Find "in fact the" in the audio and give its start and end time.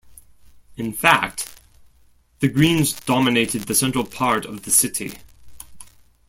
0.77-2.47